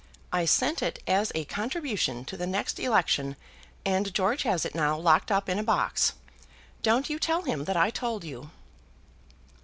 [0.33, 3.35] I sent it as a contribution to the next election
[3.85, 6.13] and George has it now locked up in a box.
[6.81, 8.49] Don't you tell him that I told you."